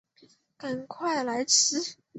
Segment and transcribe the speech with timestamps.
[0.57, 1.95] 赶快来吃